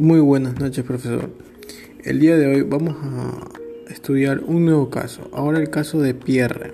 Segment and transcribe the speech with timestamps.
[0.00, 1.28] Muy buenas noches, profesor.
[2.04, 5.28] El día de hoy vamos a estudiar un nuevo caso.
[5.34, 6.72] Ahora el caso de Pierre.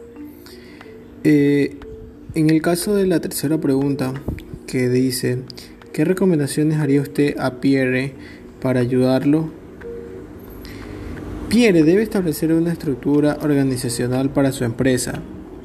[1.24, 1.76] Eh,
[2.36, 4.14] en el caso de la tercera pregunta
[4.68, 5.40] que dice,
[5.92, 8.12] ¿qué recomendaciones haría usted a Pierre
[8.62, 9.50] para ayudarlo?
[11.48, 15.20] Pierre debe establecer una estructura organizacional para su empresa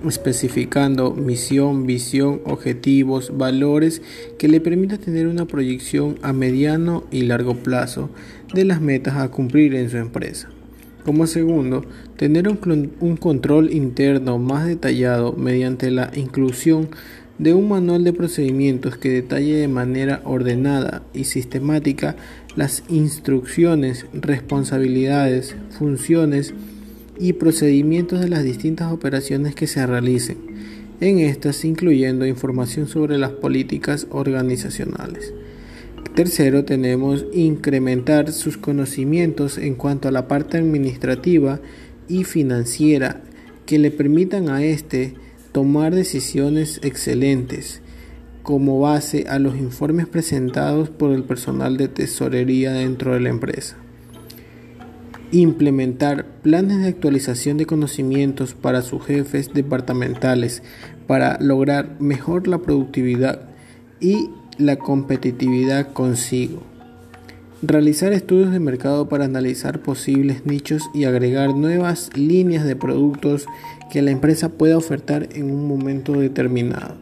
[0.07, 4.01] especificando misión, visión, objetivos, valores
[4.37, 8.09] que le permita tener una proyección a mediano y largo plazo
[8.53, 10.49] de las metas a cumplir en su empresa.
[11.05, 11.83] Como segundo,
[12.15, 16.89] tener un, un, control interno más detallado mediante la inclusión
[17.39, 22.15] de un manual de procedimientos que detalle de manera ordenada y sistemática
[22.55, 26.53] las instrucciones, responsabilidades, funciones,
[27.21, 30.37] y procedimientos de las distintas operaciones que se realicen,
[30.99, 35.31] en estas incluyendo información sobre las políticas organizacionales.
[36.15, 41.61] Tercero, tenemos incrementar sus conocimientos en cuanto a la parte administrativa
[42.09, 43.21] y financiera
[43.67, 45.13] que le permitan a éste
[45.51, 47.81] tomar decisiones excelentes
[48.41, 53.77] como base a los informes presentados por el personal de tesorería dentro de la empresa.
[55.33, 60.61] Implementar planes de actualización de conocimientos para sus jefes departamentales
[61.07, 63.49] para lograr mejor la productividad
[64.01, 66.63] y la competitividad consigo.
[67.61, 73.45] Realizar estudios de mercado para analizar posibles nichos y agregar nuevas líneas de productos
[73.89, 76.95] que la empresa pueda ofertar en un momento determinado.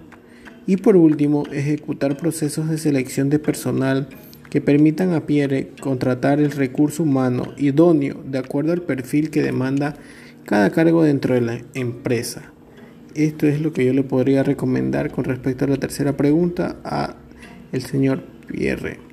[0.67, 4.08] Y por último, ejecutar procesos de selección de personal
[4.50, 9.95] que permitan a Pierre contratar el recurso humano idóneo de acuerdo al perfil que demanda
[10.45, 12.52] cada cargo dentro de la empresa.
[13.16, 17.16] Esto es lo que yo le podría recomendar con respecto a la tercera pregunta a
[17.72, 19.08] el señor Pierre.